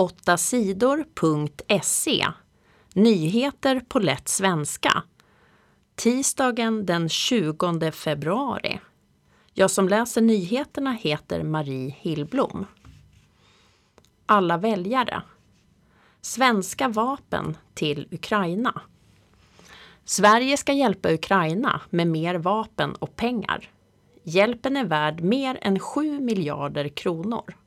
8sidor.se 0.00 2.26
Nyheter 2.94 3.80
på 3.88 3.98
lätt 3.98 4.28
svenska. 4.28 5.02
Tisdagen 5.94 6.86
den 6.86 7.08
20 7.08 7.92
februari. 7.92 8.80
Jag 9.52 9.70
som 9.70 9.88
läser 9.88 10.20
nyheterna 10.20 10.92
heter 10.92 11.42
Marie 11.42 11.94
Hillblom. 11.98 12.66
Alla 14.26 14.56
väljare. 14.56 15.22
Svenska 16.20 16.88
vapen 16.88 17.56
till 17.74 18.08
Ukraina. 18.10 18.80
Sverige 20.04 20.56
ska 20.56 20.72
hjälpa 20.72 21.12
Ukraina 21.12 21.80
med 21.90 22.06
mer 22.06 22.34
vapen 22.34 22.94
och 22.94 23.16
pengar. 23.16 23.70
Hjälpen 24.22 24.76
är 24.76 24.84
värd 24.84 25.20
mer 25.20 25.58
än 25.62 25.78
7 25.78 26.20
miljarder 26.20 26.88
kronor. 26.88 27.59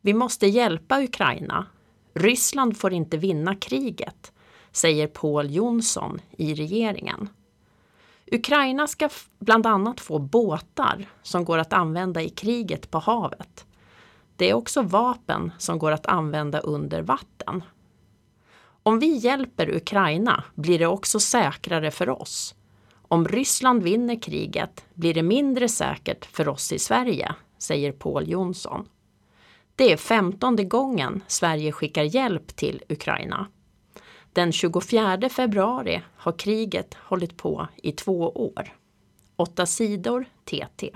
Vi 0.00 0.14
måste 0.14 0.46
hjälpa 0.46 1.02
Ukraina. 1.02 1.66
Ryssland 2.14 2.76
får 2.76 2.92
inte 2.92 3.16
vinna 3.16 3.54
kriget, 3.54 4.32
säger 4.72 5.06
Paul 5.06 5.50
Jonsson 5.50 6.20
i 6.36 6.54
regeringen. 6.54 7.28
Ukraina 8.32 8.86
ska 8.86 9.08
bland 9.38 9.66
annat 9.66 10.00
få 10.00 10.18
båtar 10.18 11.06
som 11.22 11.44
går 11.44 11.58
att 11.58 11.72
använda 11.72 12.22
i 12.22 12.28
kriget 12.28 12.90
på 12.90 12.98
havet. 12.98 13.66
Det 14.36 14.50
är 14.50 14.54
också 14.54 14.82
vapen 14.82 15.52
som 15.58 15.78
går 15.78 15.92
att 15.92 16.06
använda 16.06 16.60
under 16.60 17.02
vatten. 17.02 17.62
Om 18.82 18.98
vi 18.98 19.16
hjälper 19.16 19.76
Ukraina 19.76 20.44
blir 20.54 20.78
det 20.78 20.86
också 20.86 21.20
säkrare 21.20 21.90
för 21.90 22.08
oss. 22.08 22.54
Om 23.08 23.28
Ryssland 23.28 23.82
vinner 23.82 24.22
kriget 24.22 24.84
blir 24.94 25.14
det 25.14 25.22
mindre 25.22 25.68
säkert 25.68 26.24
för 26.24 26.48
oss 26.48 26.72
i 26.72 26.78
Sverige, 26.78 27.34
säger 27.58 27.92
Paul 27.92 28.28
Jonsson. 28.28 28.88
Det 29.78 29.92
är 29.92 29.96
femtonde 29.96 30.64
gången 30.64 31.22
Sverige 31.26 31.72
skickar 31.72 32.02
hjälp 32.02 32.56
till 32.56 32.82
Ukraina. 32.88 33.46
Den 34.32 34.52
24 34.52 35.28
februari 35.28 36.02
har 36.16 36.32
kriget 36.32 36.94
hållit 36.94 37.36
på 37.36 37.68
i 37.76 37.92
två 37.92 38.30
år. 38.30 38.74
Åtta 39.36 39.66
sidor 39.66 40.24
TT. 40.44 40.90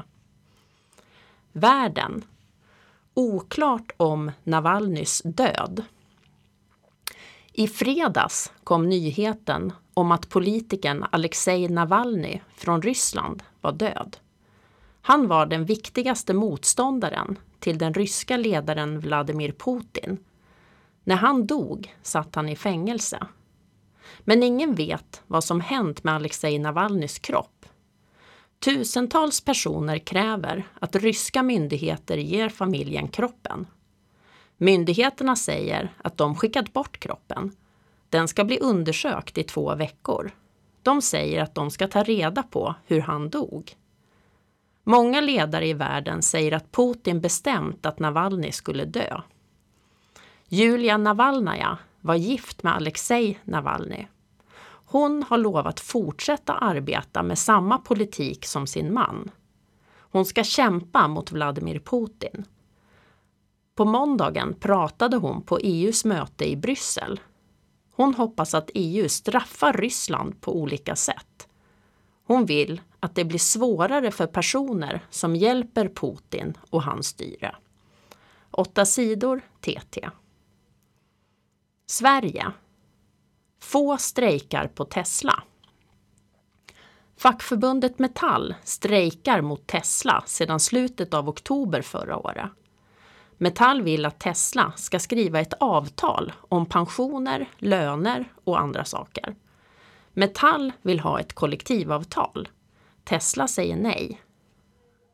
Världen. 1.53 2.25
Oklart 3.15 3.93
om 3.97 4.31
Navalnys 4.45 5.23
död. 5.25 5.83
I 7.53 7.69
fredags 7.69 8.53
kom 8.65 8.89
nyheten 8.89 9.73
om 9.95 10.13
att 10.13 10.29
politikern 10.29 11.07
Alexej 11.13 11.69
Navalny 11.69 12.41
från 12.57 12.83
Ryssland 12.83 13.43
var 13.61 13.73
död. 13.73 14.17
Han 15.03 15.29
var 15.29 15.47
den 15.47 15.65
viktigaste 15.65 16.35
motståndaren 16.35 17.39
till 17.63 17.79
den 17.79 17.95
ryska 17.95 18.37
ledaren 18.37 19.01
Vladimir 19.01 19.53
Putin. 19.53 20.19
När 21.05 21.17
han 21.17 21.47
dog 21.47 21.95
satt 22.03 22.35
han 22.35 22.49
i 22.49 22.57
fängelse. 22.57 23.27
Men 24.21 24.43
ingen 24.43 24.75
vet 24.75 25.23
vad 25.27 25.45
som 25.45 25.61
hänt 25.61 26.05
med 26.05 26.15
Alexej 26.15 26.59
Navalnys 26.59 27.19
kropp. 27.19 27.67
Tusentals 28.65 29.41
personer 29.41 29.99
kräver 29.99 30.69
att 30.81 30.97
ryska 30.97 31.43
myndigheter 31.43 32.17
ger 32.17 32.49
familjen 32.49 33.09
kroppen. 33.09 33.67
Myndigheterna 34.57 35.37
säger 35.37 35.93
att 35.99 36.17
de 36.17 36.35
skickat 36.35 36.73
bort 36.73 37.01
kroppen. 37.01 37.57
Den 38.11 38.29
ska 38.29 38.45
bli 38.45 38.59
undersökt 38.59 39.39
i 39.39 39.43
två 39.43 39.75
veckor. 39.75 40.31
De 40.83 41.03
säger 41.03 41.43
att 41.43 41.55
de 41.55 41.71
ska 41.71 41.89
ta 41.89 42.03
reda 42.03 42.43
på 42.43 42.75
hur 42.87 43.01
han 43.01 43.31
dog. 43.31 43.77
Många 44.85 45.21
ledare 45.21 45.67
i 45.67 45.73
världen 45.73 46.23
säger 46.23 46.53
att 46.53 46.73
Putin 46.73 47.21
bestämt 47.21 47.87
att 47.87 47.99
Navalny 47.99 48.53
skulle 48.53 48.85
dö. 48.85 49.21
Julia 50.49 50.97
Navalnaja 50.97 51.79
var 52.01 52.15
gift 52.15 52.63
med 52.63 52.75
Alexej 52.77 53.41
Navalny. 53.45 54.07
Hon 54.87 55.23
har 55.23 55.39
lovat 55.39 55.81
fortsätta 55.81 56.53
arbeta 56.53 57.23
med 57.23 57.39
samma 57.39 57.79
politik 57.79 58.47
som 58.47 58.67
sin 58.67 58.95
man. 58.95 59.31
Hon 59.99 60.25
ska 60.25 60.45
kämpa 60.45 61.09
mot 61.09 61.33
Vladimir 61.33 61.79
Putin. 61.79 62.45
På 63.75 63.85
måndagen 63.85 64.55
pratade 64.55 65.17
hon 65.17 65.43
på 65.43 65.59
EUs 65.59 66.05
möte 66.05 66.51
i 66.51 66.57
Bryssel. 66.57 67.21
Hon 67.91 68.15
hoppas 68.15 68.55
att 68.55 68.71
EU 68.75 69.09
straffar 69.09 69.73
Ryssland 69.73 70.41
på 70.41 70.57
olika 70.57 70.97
sätt. 70.97 71.49
Hon 72.25 72.47
vill 72.47 72.81
att 73.01 73.15
det 73.15 73.25
blir 73.25 73.39
svårare 73.39 74.11
för 74.11 74.27
personer 74.27 75.07
som 75.11 75.37
hjälper 75.37 75.89
Putin 75.89 76.59
och 76.71 76.83
hans 76.83 77.07
styre. 77.07 77.57
Åtta 78.51 78.85
sidor 78.85 79.41
TT. 79.61 80.09
Sverige. 81.87 82.53
Få 83.61 83.97
strejkar 83.99 84.69
på 84.69 84.85
Tesla. 84.85 85.43
Fackförbundet 87.17 87.99
Metall 87.99 88.55
strejkar 88.65 89.41
mot 89.41 89.67
Tesla 89.67 90.23
sedan 90.27 90.61
slutet 90.61 91.15
av 91.15 91.29
oktober 91.29 91.83
förra 91.83 92.17
året. 92.17 92.51
Metall 93.39 93.83
vill 93.83 94.07
att 94.07 94.21
Tesla 94.21 94.73
ska 94.77 94.99
skriva 94.99 95.41
ett 95.41 95.53
avtal 95.53 96.33
om 96.49 96.67
pensioner, 96.67 97.51
löner 97.59 98.33
och 98.45 98.61
andra 98.61 98.85
saker. 98.85 99.35
Metall 100.15 100.73
vill 100.83 101.01
ha 101.01 101.21
ett 101.21 101.33
kollektivavtal. 101.33 102.49
Tesla 103.05 103.49
säger 103.49 103.77
nej. 103.77 104.23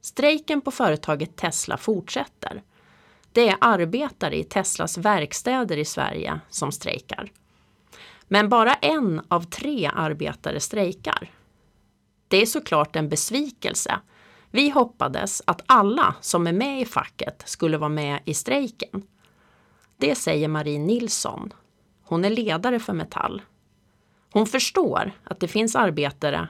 Strejken 0.01 0.61
på 0.61 0.71
företaget 0.71 1.37
Tesla 1.37 1.77
fortsätter. 1.77 2.63
Det 3.33 3.49
är 3.49 3.57
arbetare 3.61 4.39
i 4.39 4.45
Teslas 4.45 4.99
verkstäder 4.99 5.77
i 5.77 5.85
Sverige 5.85 6.41
som 6.49 6.73
strejkar. 6.73 7.33
Men 8.29 8.49
bara 8.49 8.75
en 8.75 9.23
av 9.29 9.43
tre 9.43 9.91
arbetare 9.95 10.61
strejkar. 10.61 11.31
Det 12.29 12.43
är 12.43 12.47
såklart 12.47 12.97
en 12.97 13.09
besvikelse 13.09 14.01
vi 14.51 14.71
hoppades 14.71 15.43
att 15.47 15.63
alla 15.67 16.15
som 16.21 16.47
är 16.47 16.53
med 16.53 16.81
i 16.81 16.85
facket 16.85 17.43
skulle 17.47 17.79
vara 17.79 17.89
med 17.89 18.21
i 18.25 18.35
strejken. 18.35 19.03
Det 19.97 20.15
säger 20.15 20.49
Marie 20.49 20.79
Nilsson. 20.79 21.53
Hon 22.03 22.25
är 22.25 22.31
ledare 22.31 22.81
för 22.81 22.93
Metall. 22.93 23.43
Hon 24.33 24.47
förstår 24.47 25.13
att 25.25 25.41
det 25.41 25.49
finns 25.49 25.77
arbetare 25.77 26.49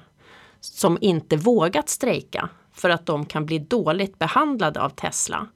som 0.60 0.98
inte 1.00 1.36
vågat 1.36 1.88
strejka 1.88 2.48
för 2.72 2.90
att 2.90 3.06
de 3.06 3.26
kan 3.26 3.46
bli 3.46 3.58
dåligt 3.58 4.18
behandlade 4.18 4.80
av 4.80 4.90
Tesla. 4.90 5.46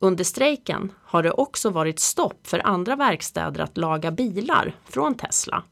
Under 0.00 0.24
strejken 0.24 0.92
har 1.02 1.22
det 1.22 1.30
också 1.30 1.70
varit 1.70 1.98
stopp 1.98 2.46
för 2.46 2.66
andra 2.66 2.96
verkstäder 2.96 3.60
att 3.60 3.76
laga 3.76 4.10
bilar 4.10 4.74
från 4.84 5.14
Tesla. 5.14 5.62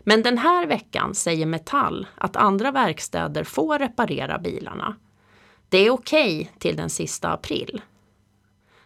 Men 0.00 0.22
den 0.22 0.38
här 0.38 0.66
veckan 0.66 1.14
säger 1.14 1.46
Metall 1.46 2.06
att 2.14 2.36
andra 2.36 2.70
verkstäder 2.70 3.44
får 3.44 3.78
reparera 3.78 4.38
bilarna. 4.38 4.96
Det 5.68 5.78
är 5.78 5.90
okej 5.90 6.40
okay 6.40 6.58
till 6.58 6.76
den 6.76 6.90
sista 6.90 7.32
april. 7.32 7.80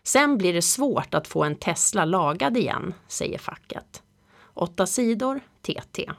Sen 0.03 0.39
blir 0.39 0.55
det 0.55 0.63
svårt 0.63 1.15
att 1.15 1.29
få 1.29 1.45
en 1.45 1.57
Tesla 1.57 2.05
lagad 2.05 2.57
igen, 2.57 2.95
säger 3.09 3.39
facket. 3.39 4.03
Åtta 4.59 4.87
sidor 4.87 5.41
TT. 5.63 6.11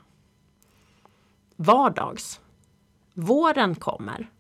Vardags. 1.56 2.42
Våren 3.14 3.76
kommer. 3.76 4.32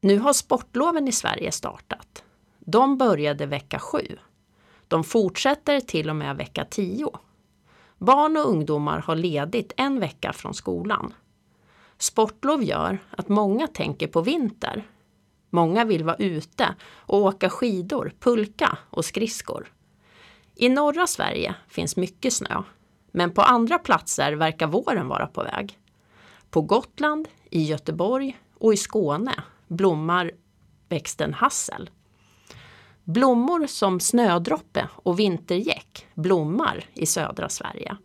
Nu 0.00 0.18
har 0.18 0.32
sportloven 0.32 1.08
i 1.08 1.12
Sverige 1.12 1.52
startat. 1.52 2.24
De 2.58 2.98
började 2.98 3.46
vecka 3.46 3.78
sju. 3.78 4.18
De 4.88 5.04
fortsätter 5.04 5.80
till 5.80 6.10
och 6.10 6.16
med 6.16 6.36
vecka 6.36 6.64
tio. 6.64 7.10
Barn 7.98 8.36
och 8.36 8.48
ungdomar 8.48 8.98
har 8.98 9.16
ledigt 9.16 9.72
en 9.76 10.00
vecka 10.00 10.32
från 10.32 10.54
skolan. 10.54 11.14
Sportlov 11.98 12.62
gör 12.62 12.98
att 13.10 13.28
många 13.28 13.66
tänker 13.66 14.06
på 14.06 14.20
vinter. 14.20 14.88
Många 15.50 15.84
vill 15.84 16.04
vara 16.04 16.16
ute 16.16 16.74
och 16.82 17.18
åka 17.18 17.50
skidor, 17.50 18.12
pulka 18.20 18.78
och 18.90 19.04
skridskor. 19.04 19.72
I 20.60 20.68
norra 20.68 21.06
Sverige 21.06 21.54
finns 21.68 21.96
mycket 21.96 22.32
snö, 22.32 22.62
men 23.12 23.30
på 23.34 23.42
andra 23.42 23.78
platser 23.78 24.32
verkar 24.32 24.66
våren 24.66 25.08
vara 25.08 25.26
på 25.26 25.42
väg. 25.42 25.78
På 26.50 26.60
Gotland, 26.60 27.28
i 27.50 27.62
Göteborg 27.62 28.40
och 28.58 28.74
i 28.74 28.76
Skåne 28.76 29.34
blommar 29.68 30.30
växten 30.88 31.34
hassel. 31.34 31.90
Blommor 33.04 33.66
som 33.66 34.00
snödroppe 34.00 34.88
och 34.94 35.18
vintergäck 35.18 36.06
blommar 36.14 36.84
i 36.94 37.06
södra 37.06 37.48
Sverige. 37.48 37.96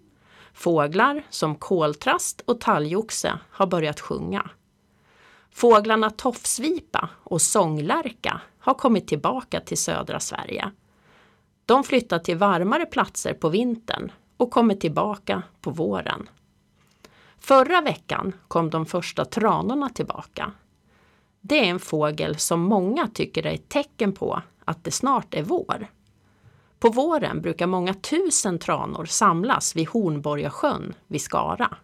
Fåglar 0.54 1.24
som 1.30 1.56
koltrast 1.56 2.42
och 2.46 2.62
talgoxe 2.62 3.40
har 3.52 3.68
börjat 3.68 4.00
sjunga. 4.00 4.50
Fåglarna 5.52 6.10
tofsvipa 6.10 7.10
och 7.24 7.42
sånglärka 7.42 8.42
har 8.60 8.74
kommit 8.74 9.08
tillbaka 9.08 9.60
till 9.60 9.78
södra 9.78 10.20
Sverige. 10.20 10.72
De 11.66 11.84
flyttar 11.84 12.20
till 12.20 12.38
varmare 12.38 12.86
platser 12.86 13.34
på 13.34 13.50
vintern 13.50 14.12
och 14.38 14.52
kommer 14.52 14.76
tillbaka 14.76 15.44
på 15.62 15.72
våren. 15.72 16.30
Förra 17.40 17.82
veckan 17.82 18.34
kom 18.48 18.70
de 18.70 18.86
första 18.86 19.26
tranorna 19.26 19.90
tillbaka. 19.90 20.52
Det 21.42 21.60
är 21.60 21.70
en 21.70 21.80
fågel 21.80 22.38
som 22.38 22.62
många 22.62 23.08
tycker 23.08 23.46
är 23.46 23.54
ett 23.54 23.70
tecken 23.70 24.14
på 24.14 24.42
att 24.66 24.84
det 24.84 24.92
snart 24.92 25.34
är 25.34 25.44
vår. 25.44 25.88
På 26.80 26.90
våren 26.90 27.42
brukar 27.42 27.68
många 27.68 27.94
tusen 27.94 28.60
tranor 28.60 29.06
samlas 29.06 29.76
vid 29.76 29.88
Hornborgasjön 29.88 30.94
vid 31.08 31.22
Skara. 31.22 31.78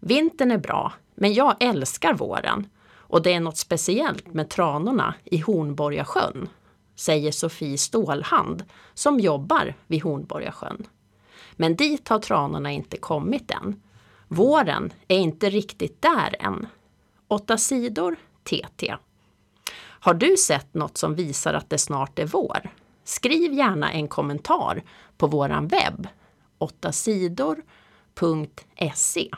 Vintern 0.00 0.50
är 0.50 0.58
bra, 0.58 0.92
men 1.14 1.34
jag 1.34 1.56
älskar 1.60 2.14
våren 2.14 2.66
och 2.96 3.22
det 3.22 3.32
är 3.32 3.40
något 3.40 3.56
speciellt 3.56 4.34
med 4.34 4.48
tranorna 4.48 5.14
i 5.24 5.38
Hornborgasjön, 5.38 6.48
säger 6.96 7.32
Sofie 7.32 7.78
Stålhand 7.78 8.64
som 8.94 9.20
jobbar 9.20 9.74
vid 9.86 10.02
Hornborgasjön. 10.02 10.86
Men 11.52 11.76
dit 11.76 12.08
har 12.08 12.18
tranorna 12.18 12.72
inte 12.72 12.96
kommit 12.96 13.50
än. 13.50 13.82
Våren 14.28 14.92
är 15.08 15.18
inte 15.18 15.50
riktigt 15.50 16.02
där 16.02 16.36
än. 16.38 16.66
Åtta 17.28 17.58
sidor 17.58 18.16
TT. 18.44 18.94
Har 19.78 20.14
du 20.14 20.36
sett 20.36 20.74
något 20.74 20.98
som 20.98 21.14
visar 21.14 21.54
att 21.54 21.70
det 21.70 21.78
snart 21.78 22.18
är 22.18 22.26
vår? 22.26 22.70
Skriv 23.04 23.52
gärna 23.52 23.92
en 23.92 24.08
kommentar 24.08 24.82
på 25.16 25.26
våran 25.26 25.68
webb 25.68 26.08
8sidor.se 26.58 29.30